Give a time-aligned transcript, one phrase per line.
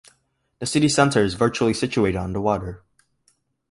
[0.57, 2.83] The city centre is virtually situated on the water.